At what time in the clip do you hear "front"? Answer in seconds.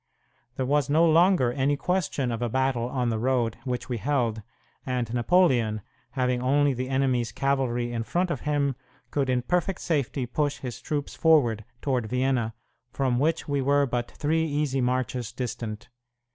8.01-8.31